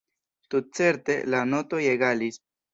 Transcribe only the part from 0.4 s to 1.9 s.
Tutcerte, la notoj